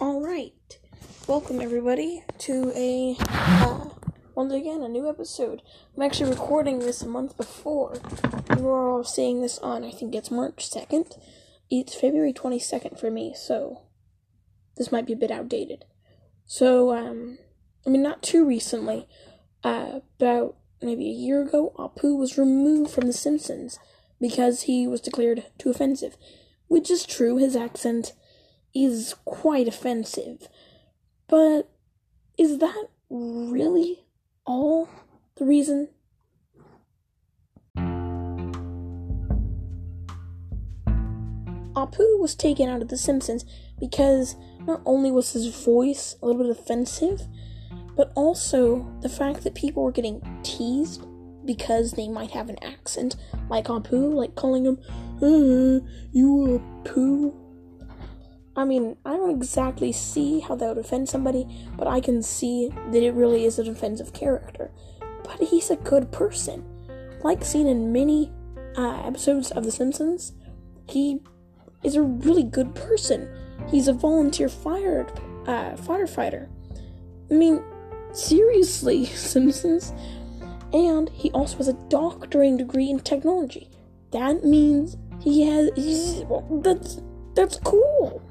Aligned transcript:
All 0.00 0.20
right, 0.20 0.78
welcome 1.28 1.60
everybody 1.60 2.24
to 2.38 2.72
a 2.74 3.16
uh, 3.20 3.90
once 4.34 4.52
again 4.52 4.82
a 4.82 4.88
new 4.88 5.08
episode. 5.08 5.62
I'm 5.96 6.02
actually 6.02 6.30
recording 6.30 6.80
this 6.80 7.02
a 7.02 7.08
month 7.08 7.36
before 7.36 7.98
you 8.56 8.68
are 8.68 8.90
all 8.90 9.04
seeing 9.04 9.40
this 9.40 9.58
on. 9.58 9.84
I 9.84 9.92
think 9.92 10.14
it's 10.16 10.32
March 10.32 10.68
second. 10.68 11.14
It's 11.70 11.94
February 11.94 12.32
twenty 12.32 12.58
second 12.58 12.98
for 12.98 13.08
me, 13.08 13.34
so 13.36 13.82
this 14.76 14.90
might 14.90 15.06
be 15.06 15.12
a 15.12 15.16
bit 15.16 15.30
outdated. 15.30 15.84
So, 16.44 16.92
um, 16.92 17.38
I 17.86 17.90
mean, 17.90 18.02
not 18.02 18.20
too 18.20 18.44
recently. 18.44 19.06
Uh, 19.62 20.00
about 20.18 20.56
maybe 20.82 21.06
a 21.08 21.12
year 21.12 21.40
ago, 21.42 21.72
Apu 21.78 22.18
was 22.18 22.36
removed 22.36 22.90
from 22.90 23.06
The 23.06 23.12
Simpsons 23.12 23.78
because 24.20 24.62
he 24.62 24.88
was 24.88 25.00
declared 25.00 25.46
too 25.56 25.70
offensive, 25.70 26.16
which 26.66 26.90
is 26.90 27.06
true. 27.06 27.36
His 27.36 27.54
accent 27.54 28.12
is 28.74 29.14
quite 29.24 29.68
offensive. 29.68 30.48
But 31.28 31.70
is 32.36 32.58
that 32.58 32.88
really 33.10 34.04
all 34.44 34.88
the 35.36 35.44
reason? 35.44 35.88
Apu 41.74 42.20
was 42.20 42.34
taken 42.34 42.68
out 42.68 42.82
of 42.82 42.88
The 42.88 42.96
Simpsons 42.96 43.44
because 43.78 44.36
not 44.60 44.80
only 44.86 45.10
was 45.10 45.32
his 45.32 45.48
voice 45.64 46.16
a 46.22 46.26
little 46.26 46.42
bit 46.42 46.50
offensive, 46.50 47.22
but 47.96 48.12
also 48.14 48.86
the 49.00 49.08
fact 49.08 49.42
that 49.42 49.54
people 49.54 49.82
were 49.82 49.92
getting 49.92 50.22
teased 50.42 51.04
because 51.44 51.92
they 51.92 52.08
might 52.08 52.30
have 52.30 52.48
an 52.48 52.62
accent, 52.62 53.16
like 53.50 53.66
Apu, 53.66 54.14
like 54.14 54.34
calling 54.34 54.64
him, 54.64 54.78
uh, 55.22 55.84
you 56.12 56.56
a 56.56 56.88
poo, 56.88 57.43
I 58.56 58.64
mean, 58.64 58.96
I 59.04 59.16
don't 59.16 59.30
exactly 59.30 59.90
see 59.92 60.40
how 60.40 60.54
that 60.56 60.68
would 60.68 60.84
offend 60.84 61.08
somebody, 61.08 61.46
but 61.76 61.88
I 61.88 62.00
can 62.00 62.22
see 62.22 62.70
that 62.90 63.02
it 63.02 63.12
really 63.12 63.44
is 63.44 63.58
an 63.58 63.68
offensive 63.68 64.12
character. 64.12 64.70
But 65.24 65.48
he's 65.48 65.70
a 65.70 65.76
good 65.76 66.12
person. 66.12 66.64
Like 67.24 67.44
seen 67.44 67.66
in 67.66 67.92
many 67.92 68.30
uh, 68.76 69.02
episodes 69.04 69.50
of 69.50 69.64
The 69.64 69.72
Simpsons, 69.72 70.32
he 70.88 71.20
is 71.82 71.96
a 71.96 72.02
really 72.02 72.44
good 72.44 72.74
person. 72.74 73.28
He's 73.68 73.88
a 73.88 73.92
volunteer 73.92 74.48
fired 74.48 75.10
uh, 75.46 75.72
firefighter. 75.72 76.48
I 77.30 77.34
mean, 77.34 77.62
seriously, 78.12 79.04
Simpsons. 79.06 79.92
And 80.72 81.08
he 81.10 81.30
also 81.32 81.58
has 81.58 81.68
a 81.68 81.74
doctoring 81.88 82.56
degree 82.56 82.90
in 82.90 83.00
technology. 83.00 83.70
That 84.10 84.44
means 84.44 84.96
he 85.20 85.46
has. 85.46 85.70
He's, 85.76 86.24
well, 86.24 86.46
that's 86.62 87.00
that's 87.34 87.58
cool. 87.60 88.22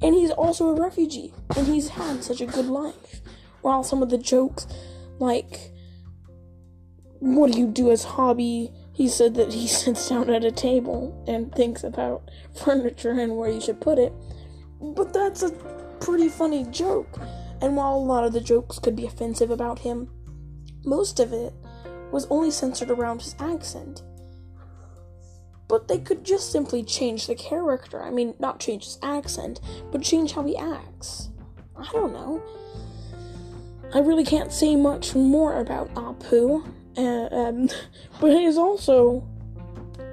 And 0.00 0.14
he's 0.14 0.30
also 0.30 0.68
a 0.68 0.80
refugee, 0.80 1.34
and 1.56 1.66
he's 1.66 1.88
had 1.88 2.22
such 2.22 2.40
a 2.40 2.46
good 2.46 2.66
life. 2.66 3.20
While 3.62 3.82
some 3.82 4.02
of 4.02 4.10
the 4.10 4.18
jokes, 4.18 4.66
like, 5.18 5.72
what 7.18 7.52
do 7.52 7.58
you 7.58 7.66
do 7.66 7.90
as 7.90 8.04
hobby? 8.04 8.72
He 8.92 9.08
said 9.08 9.34
that 9.34 9.52
he 9.52 9.66
sits 9.68 10.08
down 10.08 10.30
at 10.30 10.44
a 10.44 10.52
table 10.52 11.24
and 11.26 11.52
thinks 11.52 11.82
about 11.82 12.30
furniture 12.54 13.12
and 13.12 13.36
where 13.36 13.50
you 13.50 13.60
should 13.60 13.80
put 13.80 13.98
it. 13.98 14.12
But 14.80 15.12
that's 15.12 15.42
a 15.42 15.50
pretty 16.00 16.28
funny 16.28 16.64
joke. 16.64 17.18
And 17.60 17.76
while 17.76 17.94
a 17.94 17.98
lot 17.98 18.24
of 18.24 18.32
the 18.32 18.40
jokes 18.40 18.78
could 18.78 18.94
be 18.94 19.06
offensive 19.06 19.50
about 19.50 19.80
him, 19.80 20.10
most 20.84 21.18
of 21.18 21.32
it 21.32 21.52
was 22.12 22.26
only 22.30 22.50
centered 22.50 22.90
around 22.90 23.22
his 23.22 23.34
accent. 23.40 24.02
But 25.68 25.86
they 25.86 25.98
could 25.98 26.24
just 26.24 26.50
simply 26.50 26.82
change 26.82 27.26
the 27.26 27.34
character. 27.34 28.02
I 28.02 28.10
mean, 28.10 28.34
not 28.38 28.58
change 28.58 28.84
his 28.84 28.98
accent, 29.02 29.60
but 29.92 30.02
change 30.02 30.32
how 30.32 30.42
he 30.42 30.56
acts. 30.56 31.28
I 31.76 31.88
don't 31.92 32.12
know. 32.12 32.42
I 33.94 34.00
really 34.00 34.24
can't 34.24 34.52
say 34.52 34.76
much 34.76 35.14
more 35.14 35.60
about 35.60 35.92
Apu. 35.94 36.66
Uh, 36.96 37.34
um, 37.34 37.68
but 38.20 38.32
he 38.32 38.44
is 38.44 38.56
also, 38.56 39.26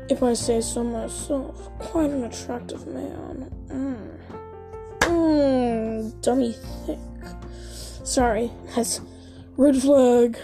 if 0.09 0.21
I 0.21 0.33
say 0.33 0.61
so 0.61 0.83
myself, 0.83 1.69
quite 1.79 2.09
an 2.09 2.25
attractive 2.25 2.85
man. 2.87 3.51
Mmm. 3.67 4.19
Mmm. 4.99 6.21
Dummy 6.21 6.55
thick. 6.85 6.99
Sorry, 8.03 8.51
that's 8.75 9.01
red 9.57 9.77
flag. 9.77 10.37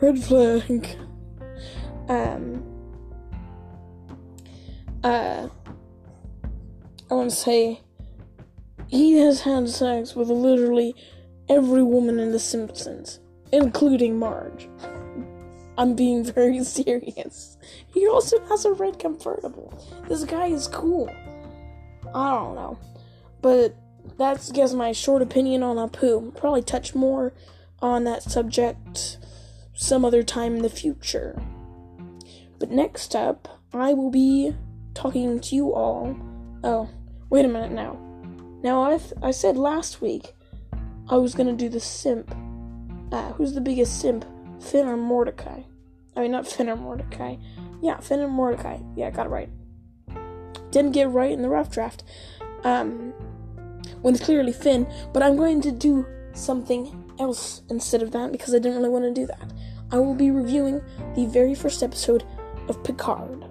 Red 0.00 0.22
flag. 0.22 0.96
Um 2.08 2.73
uh, 5.04 5.48
I 7.10 7.14
want 7.14 7.30
to 7.30 7.36
say 7.36 7.80
he 8.88 9.18
has 9.18 9.42
had 9.42 9.68
sex 9.68 10.16
with 10.16 10.28
literally 10.28 10.96
every 11.48 11.82
woman 11.82 12.18
in 12.18 12.32
The 12.32 12.38
Simpsons, 12.38 13.20
including 13.52 14.18
Marge. 14.18 14.68
I'm 15.76 15.94
being 15.94 16.24
very 16.34 16.64
serious. 16.64 17.58
He 17.92 18.08
also 18.08 18.44
has 18.46 18.64
a 18.64 18.72
red 18.72 18.98
convertible. 18.98 19.78
This 20.08 20.24
guy 20.24 20.46
is 20.46 20.68
cool. 20.68 21.08
I 22.14 22.30
don't 22.30 22.54
know. 22.54 22.78
But 23.42 23.76
that's, 24.16 24.50
guess, 24.52 24.72
my 24.72 24.92
short 24.92 25.20
opinion 25.20 25.62
on 25.62 25.76
Apu. 25.76 26.34
Probably 26.36 26.62
touch 26.62 26.94
more 26.94 27.34
on 27.80 28.04
that 28.04 28.22
subject 28.22 29.18
some 29.74 30.04
other 30.04 30.22
time 30.22 30.56
in 30.56 30.62
the 30.62 30.70
future. 30.70 31.42
But 32.58 32.70
next 32.70 33.14
up, 33.14 33.60
I 33.72 33.92
will 33.92 34.10
be 34.10 34.54
talking 34.94 35.40
to 35.40 35.54
you 35.54 35.72
all. 35.74 36.16
Oh, 36.62 36.88
wait 37.30 37.44
a 37.44 37.48
minute 37.48 37.72
now. 37.72 37.98
Now 38.62 38.82
I 38.82 38.98
th- 38.98 39.12
I 39.22 39.30
said 39.30 39.56
last 39.56 40.00
week 40.00 40.34
I 41.08 41.16
was 41.16 41.34
gonna 41.34 41.52
do 41.52 41.68
the 41.68 41.80
simp. 41.80 42.34
Uh, 43.12 43.32
who's 43.32 43.52
the 43.52 43.60
biggest 43.60 44.00
simp? 44.00 44.24
Finn 44.60 44.86
or 44.86 44.96
Mordecai? 44.96 45.62
I 46.16 46.20
mean, 46.20 46.30
not 46.30 46.46
Finn 46.50 46.68
or 46.68 46.76
Mordecai. 46.76 47.36
Yeah, 47.82 48.00
Finn 48.00 48.20
and 48.20 48.32
Mordecai. 48.32 48.78
Yeah, 48.96 49.08
I 49.08 49.10
got 49.10 49.26
it 49.26 49.30
right. 49.30 49.50
Didn't 50.70 50.92
get 50.92 51.10
right 51.10 51.30
in 51.30 51.42
the 51.42 51.48
rough 51.48 51.70
draft. 51.70 52.02
Um, 52.64 53.12
when 54.00 54.14
it's 54.14 54.24
clearly 54.24 54.52
Finn, 54.52 54.86
but 55.12 55.22
I'm 55.22 55.36
going 55.36 55.60
to 55.62 55.70
do 55.70 56.06
something 56.32 57.12
else 57.18 57.62
instead 57.70 58.02
of 58.02 58.10
that 58.12 58.32
because 58.32 58.54
I 58.54 58.58
didn't 58.58 58.78
really 58.78 58.88
want 58.88 59.04
to 59.04 59.12
do 59.12 59.26
that. 59.26 59.52
I 59.92 59.98
will 59.98 60.14
be 60.14 60.30
reviewing 60.30 60.80
the 61.14 61.26
very 61.26 61.54
first 61.54 61.82
episode 61.82 62.24
of 62.68 62.82
Picard. 62.82 63.43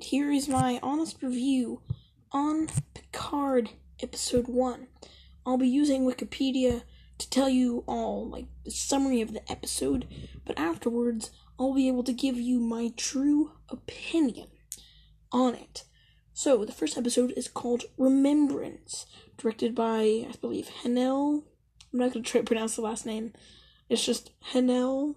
Here 0.00 0.30
is 0.30 0.46
my 0.46 0.78
honest 0.82 1.22
review 1.22 1.80
on 2.30 2.68
Picard 2.94 3.70
Episode 4.02 4.46
1. 4.46 4.88
I'll 5.44 5.56
be 5.56 5.68
using 5.68 6.04
Wikipedia 6.04 6.82
to 7.18 7.30
tell 7.30 7.48
you 7.48 7.82
all, 7.86 8.28
like, 8.28 8.46
the 8.64 8.70
summary 8.70 9.20
of 9.20 9.32
the 9.32 9.50
episode, 9.50 10.06
but 10.44 10.58
afterwards, 10.58 11.30
I'll 11.58 11.72
be 11.72 11.88
able 11.88 12.04
to 12.04 12.12
give 12.12 12.36
you 12.36 12.60
my 12.60 12.92
true 12.96 13.52
opinion 13.70 14.48
on 15.32 15.54
it. 15.54 15.84
So, 16.34 16.64
the 16.64 16.72
first 16.72 16.98
episode 16.98 17.32
is 17.36 17.48
called 17.48 17.84
Remembrance, 17.96 19.06
directed 19.38 19.74
by, 19.74 20.26
I 20.28 20.34
believe, 20.40 20.68
Hanelle. 20.82 21.42
I'm 21.92 21.98
not 21.98 22.12
going 22.12 22.22
to 22.22 22.30
try 22.30 22.42
to 22.42 22.46
pronounce 22.46 22.76
the 22.76 22.82
last 22.82 23.06
name. 23.06 23.32
It's 23.88 24.04
just 24.04 24.30
Hanelle. 24.52 25.14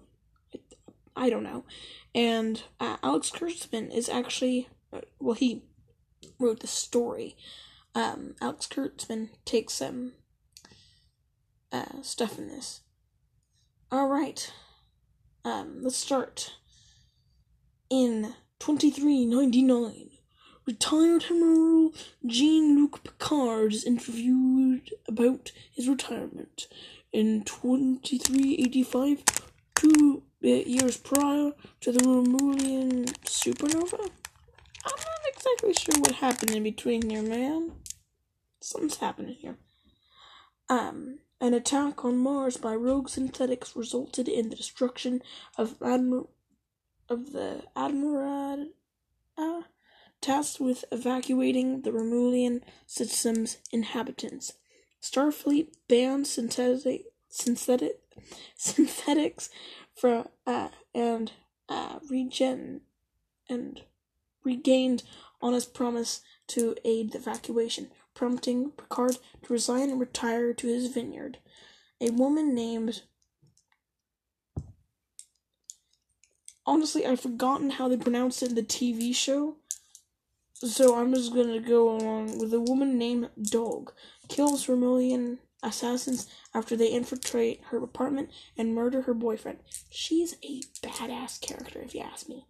I 1.16 1.30
don't 1.30 1.44
know 1.44 1.64
and 2.14 2.62
uh, 2.78 2.96
Alex 3.02 3.30
Kurtzman 3.30 3.94
is 3.94 4.08
actually 4.08 4.68
uh, 4.92 5.00
well 5.18 5.34
he 5.34 5.64
wrote 6.38 6.60
the 6.60 6.66
story. 6.66 7.36
Um, 7.94 8.34
Alex 8.40 8.66
Kurtzman 8.66 9.30
takes 9.44 9.74
some 9.74 10.12
uh, 11.72 12.02
stuff 12.02 12.38
in 12.38 12.48
this. 12.48 12.80
All 13.92 14.06
right, 14.08 14.52
um, 15.44 15.78
let's 15.82 15.96
start. 15.96 16.54
In 17.88 18.34
twenty 18.58 18.90
three 18.90 19.26
ninety 19.26 19.62
nine, 19.62 20.10
retired 20.66 21.24
Admiral 21.24 21.92
Jean 22.26 22.76
Luc 22.76 23.02
Picard 23.02 23.72
is 23.72 23.84
interviewed 23.84 24.90
about 25.08 25.52
his 25.72 25.88
retirement. 25.88 26.68
In 27.12 27.42
twenty 27.42 28.18
three 28.18 28.54
eighty 28.54 28.84
five, 28.84 29.24
two 29.80 30.22
years 30.40 30.96
prior 30.96 31.52
to 31.80 31.92
the 31.92 32.00
Romulan 32.00 33.06
supernova? 33.24 34.10
I'm 34.84 34.98
not 34.98 35.26
exactly 35.26 35.72
sure 35.74 36.00
what 36.00 36.16
happened 36.16 36.50
in 36.50 36.62
between 36.62 37.08
here, 37.08 37.22
man. 37.22 37.72
Something's 38.60 38.98
happening 38.98 39.36
here. 39.36 39.56
Um, 40.68 41.20
an 41.40 41.54
attack 41.54 42.04
on 42.04 42.18
Mars 42.18 42.56
by 42.56 42.74
rogue 42.74 43.08
synthetics 43.08 43.74
resulted 43.74 44.28
in 44.28 44.50
the 44.50 44.56
destruction 44.56 45.22
of 45.56 45.78
Admir- 45.80 46.28
of 47.08 47.32
the 47.32 47.62
Admiral 47.74 48.68
uh, 49.36 49.62
tasked 50.20 50.60
with 50.60 50.84
evacuating 50.92 51.82
the 51.82 51.90
Romulan 51.90 52.60
system's 52.86 53.58
inhabitants. 53.72 54.52
Starfleet 55.02 55.68
banned 55.88 56.26
synthetic 56.26 57.06
synthetic 57.28 58.09
synthetics 58.56 59.50
for 59.94 60.28
uh, 60.46 60.68
and 60.94 61.32
uh, 61.68 61.98
regen 62.08 62.82
and 63.48 63.82
regained 64.44 65.02
on 65.42 65.52
his 65.52 65.66
promise 65.66 66.20
to 66.48 66.74
aid 66.84 67.12
the 67.12 67.18
evacuation, 67.18 67.90
prompting 68.14 68.70
Picard 68.70 69.18
to 69.42 69.52
resign 69.52 69.90
and 69.90 70.00
retire 70.00 70.52
to 70.52 70.66
his 70.66 70.88
vineyard. 70.88 71.38
A 72.00 72.10
woman 72.10 72.54
named 72.54 73.02
honestly, 76.66 77.04
I've 77.04 77.20
forgotten 77.20 77.70
how 77.70 77.88
they 77.88 77.96
pronounced 77.96 78.42
it 78.42 78.50
in 78.50 78.54
the 78.54 78.62
TV 78.62 79.14
show. 79.14 79.56
So 80.54 80.96
I'm 80.96 81.14
just 81.14 81.34
gonna 81.34 81.60
go 81.60 81.90
along 81.96 82.38
with 82.38 82.52
a 82.52 82.60
woman 82.60 82.98
named 82.98 83.30
Dog 83.42 83.92
kills 84.28 84.66
Romulanian 84.66 85.38
assassins 85.62 86.26
after 86.54 86.76
they 86.76 86.88
infiltrate 86.88 87.62
her 87.70 87.82
apartment 87.82 88.30
and 88.56 88.74
murder 88.74 89.02
her 89.02 89.14
boyfriend. 89.14 89.58
She's 89.90 90.34
a 90.42 90.62
badass 90.82 91.40
character, 91.40 91.80
if 91.80 91.94
you 91.94 92.00
ask 92.00 92.28
me. 92.28 92.46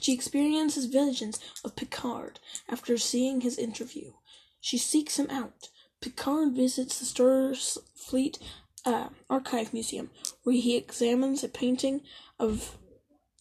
She 0.00 0.12
experiences 0.12 0.86
visions 0.86 1.38
of 1.64 1.76
Picard 1.76 2.38
after 2.68 2.96
seeing 2.98 3.40
his 3.40 3.58
interview. 3.58 4.12
She 4.60 4.78
seeks 4.78 5.18
him 5.18 5.28
out. 5.30 5.70
Picard 6.00 6.52
visits 6.52 6.98
the 6.98 7.06
Starfleet 7.06 8.38
uh, 8.84 9.08
Archive 9.28 9.72
Museum, 9.72 10.10
where 10.44 10.54
he 10.54 10.76
examines 10.76 11.42
a 11.42 11.48
painting 11.48 12.02
of 12.38 12.76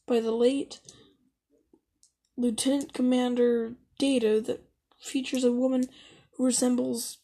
by 0.08 0.20
the 0.20 0.32
late 0.32 0.80
Lieutenant 2.38 2.94
Commander 2.94 3.74
Data 4.00 4.42
that 4.42 4.64
features 5.00 5.44
a 5.44 5.52
woman 5.52 5.90
who 6.38 6.46
resembles 6.46 7.18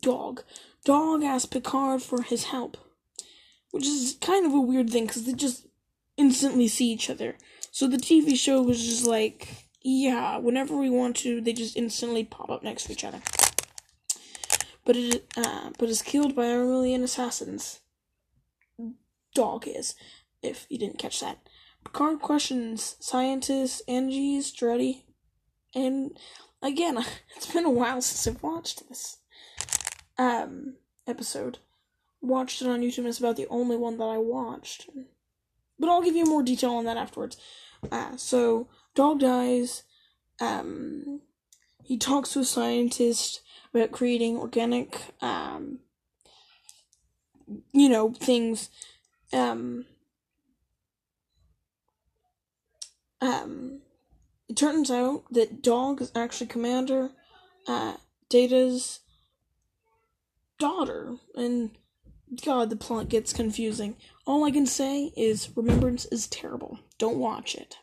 Dog. 0.00 0.42
Dog 0.84 1.22
asks 1.22 1.46
Picard 1.46 2.02
for 2.02 2.22
his 2.22 2.44
help, 2.44 2.76
which 3.70 3.86
is 3.86 4.18
kind 4.20 4.44
of 4.44 4.52
a 4.52 4.60
weird 4.60 4.90
thing 4.90 5.06
because 5.06 5.24
they 5.24 5.32
just 5.32 5.66
instantly 6.18 6.68
see 6.68 6.92
each 6.92 7.08
other. 7.08 7.36
So 7.70 7.86
the 7.86 7.96
TV 7.96 8.36
show 8.36 8.62
was 8.62 8.84
just 8.84 9.06
like, 9.06 9.48
yeah, 9.82 10.36
whenever 10.36 10.76
we 10.76 10.90
want 10.90 11.16
to, 11.18 11.40
they 11.40 11.54
just 11.54 11.76
instantly 11.76 12.22
pop 12.22 12.50
up 12.50 12.62
next 12.62 12.84
to 12.84 12.92
each 12.92 13.04
other. 13.04 13.22
But 14.84 14.96
it, 14.96 15.32
uh, 15.38 15.70
but 15.78 15.88
is 15.88 16.02
killed 16.02 16.36
by 16.36 16.44
Romulanian 16.44 17.02
assassins. 17.02 17.80
Dog 19.34 19.66
is, 19.66 19.94
if 20.42 20.66
you 20.68 20.78
didn't 20.78 20.98
catch 20.98 21.20
that. 21.20 21.38
Picard 21.82 22.20
questions 22.20 22.96
scientists 23.00 23.80
Angie 23.88 24.38
Strutty, 24.40 25.04
and 25.74 26.16
again, 26.62 26.98
it's 27.36 27.50
been 27.50 27.64
a 27.64 27.70
while 27.70 28.02
since 28.02 28.26
I've 28.26 28.42
watched 28.42 28.86
this 28.88 29.18
um 30.18 30.74
episode. 31.06 31.58
Watched 32.20 32.62
it 32.62 32.68
on 32.68 32.80
YouTube, 32.80 33.06
it's 33.06 33.18
about 33.18 33.36
the 33.36 33.46
only 33.48 33.76
one 33.76 33.98
that 33.98 34.04
I 34.04 34.16
watched. 34.18 34.88
But 35.78 35.88
I'll 35.88 36.02
give 36.02 36.16
you 36.16 36.24
more 36.24 36.42
detail 36.42 36.72
on 36.72 36.84
that 36.84 36.96
afterwards. 36.96 37.36
Uh, 37.90 38.16
so 38.16 38.68
dog 38.94 39.20
dies. 39.20 39.82
Um, 40.40 41.20
he 41.82 41.98
talks 41.98 42.32
to 42.32 42.40
a 42.40 42.44
scientist 42.44 43.42
about 43.74 43.92
creating 43.92 44.36
organic, 44.38 45.00
um, 45.20 45.80
you 47.72 47.88
know, 47.88 48.12
things. 48.12 48.70
Um, 49.32 49.84
um, 53.20 53.80
it 54.48 54.56
turns 54.56 54.90
out 54.90 55.24
that 55.30 55.62
Dog 55.62 56.00
is 56.00 56.12
actually 56.14 56.46
Commander 56.46 57.10
uh, 57.66 57.94
Data's 58.28 59.00
daughter, 60.64 61.16
and 61.34 61.72
God, 62.42 62.70
the 62.70 62.76
plot 62.76 63.10
gets 63.10 63.34
confusing. 63.34 63.96
All 64.26 64.44
I 64.44 64.50
can 64.50 64.64
say 64.64 65.12
is 65.14 65.50
Remembrance 65.54 66.06
is 66.06 66.26
terrible. 66.26 66.78
Don't 66.96 67.18
watch 67.18 67.54
it. 67.54 67.76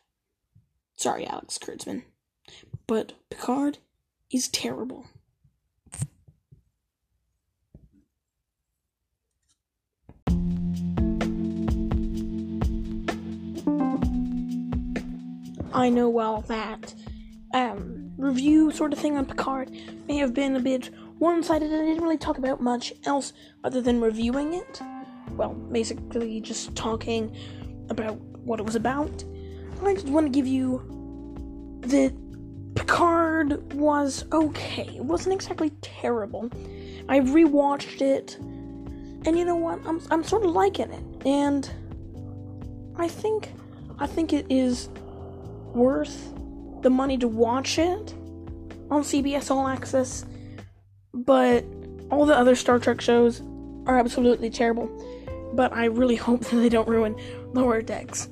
Sorry, 0.96 1.28
Alex 1.28 1.60
Kurtzman. 1.60 2.02
But 2.88 3.14
Picard 3.30 3.78
is 4.32 4.48
terrible. 4.48 5.06
I 15.72 15.90
know 15.90 16.10
well 16.10 16.42
that 16.48 16.96
um, 17.54 18.14
review 18.18 18.72
sort 18.72 18.92
of 18.92 18.98
thing 18.98 19.18
on 19.18 19.28
Picard 19.28 19.70
may 20.08 20.18
have 20.18 20.34
been 20.34 20.56
a 20.56 20.60
bit 20.60 20.90
one 21.22 21.44
sided 21.44 21.72
and 21.72 21.84
I 21.84 21.86
didn't 21.86 22.02
really 22.02 22.18
talk 22.18 22.40
about 22.40 22.62
much 22.62 22.94
else 23.06 23.34
other 23.64 23.80
than 23.80 24.02
reviewing 24.02 24.56
it. 24.56 24.82
Well, 25.34 25.54
basically 25.54 26.42
just 26.42 26.76
talking 26.76 27.36
about 27.90 28.16
what 28.44 28.60
it 28.60 28.66
was 28.66 28.76
about. 28.76 29.24
I 29.86 29.94
just 29.94 30.08
want 30.08 30.26
to 30.26 30.32
give 30.32 30.48
you 30.48 31.80
that 31.82 32.12
Picard 32.74 33.72
was 33.74 34.26
okay. 34.32 34.90
It 34.96 35.06
wasn't 35.06 35.36
exactly 35.36 35.70
terrible. 35.82 36.50
I 37.08 37.20
rewatched 37.20 38.02
it, 38.02 38.38
and 38.40 39.38
you 39.38 39.46
know 39.46 39.56
what? 39.56 39.80
I'm 39.86 40.02
I'm 40.10 40.24
sort 40.24 40.44
of 40.44 40.52
liking 40.52 40.92
it, 40.92 41.28
and 41.28 41.70
I 42.96 43.08
think 43.08 43.52
I 44.00 44.08
think 44.08 44.34
it 44.34 44.48
is 44.50 44.90
worth 45.76 46.34
the 46.82 46.90
money 46.90 47.20
to 47.20 47.28
watch 47.28 47.78
it 47.78 48.16
on 48.90 49.04
CBS 49.04 49.52
All 49.52 49.68
Access, 49.68 50.26
but 51.14 51.66
all 52.10 52.26
the 52.26 52.36
other 52.36 52.56
Star 52.56 52.80
Trek 52.80 53.02
shows 53.02 53.42
are 53.86 53.98
absolutely 53.98 54.50
terrible. 54.50 54.90
But 55.54 55.74
I 55.74 55.86
really 55.86 56.16
hope 56.28 56.42
that 56.42 56.56
they 56.56 56.70
don't 56.70 56.88
ruin 56.88 57.16
Lower 57.54 57.82
Decks. 57.82 58.30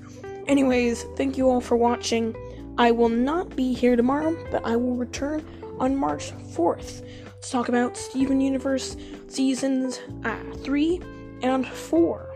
Anyways, 0.47 1.03
thank 1.15 1.37
you 1.37 1.49
all 1.49 1.61
for 1.61 1.77
watching. 1.77 2.35
I 2.77 2.91
will 2.91 3.09
not 3.09 3.55
be 3.55 3.73
here 3.73 3.95
tomorrow, 3.95 4.37
but 4.51 4.65
I 4.65 4.75
will 4.75 4.95
return 4.95 5.45
on 5.79 5.95
March 5.95 6.31
4th 6.53 7.03
to 7.41 7.51
talk 7.51 7.69
about 7.69 7.97
Steven 7.97 8.41
Universe 8.41 8.95
seasons 9.27 9.99
uh, 10.23 10.37
3 10.63 11.01
and 11.41 11.67
4. 11.67 12.35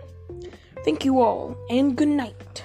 Thank 0.84 1.06
you 1.06 1.22
all, 1.22 1.58
and 1.70 1.96
good 1.96 2.10
night. 2.10 2.64